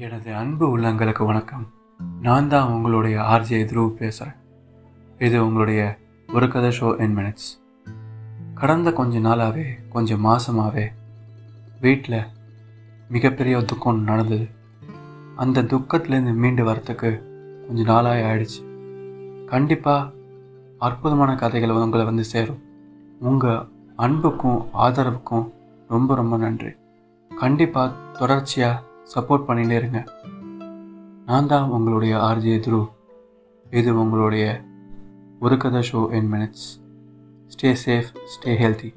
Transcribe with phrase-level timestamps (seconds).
[0.00, 1.68] எனது அன்பு உள்ளங்களுக்கு வணக்கம்.
[2.22, 4.38] நான் தான் உங்களுடைய ஆர்ஜே துருவ் பேசுகிறேன்
[5.18, 5.98] இது உங்களுடைய
[6.34, 7.48] ஒரு கதை ஷோ இன் மினிட்ஸ்
[8.54, 10.86] கடந்த கொஞ்ச நாளாகவே கொஞ்சம் மாதமாகவே
[11.80, 12.22] வீட்டில்
[13.08, 14.48] மிகப்பெரிய துக்கம் நடந்தது.
[15.36, 17.10] அந்த துக்கத்துலேருந்து மீண்டு வரத்துக்கு
[17.66, 18.60] கொஞ்சம் நாளாக ஆயிடுச்சு.
[19.44, 20.10] கண்டிப்பாக
[20.78, 22.62] அற்புதமான கதைகள் உங்களை வந்து சேரும்.
[23.18, 25.50] உங்கள் அன்புக்கும் ஆதரவுக்கும்
[25.88, 26.70] ரொம்ப ரொம்ப நன்றி.
[27.38, 30.00] கண்டிப்பாக தொடர்ச்சியாக சப்போர்ட் பண்ணிகிட்டே இருங்க.
[31.26, 32.82] நான் தான் உங்களுடைய ஆர்ஜே துரு
[33.70, 34.44] இது உங்களுடைய
[35.40, 36.66] ஒரு கதை show in minutes
[37.48, 38.90] stay safe stay healthy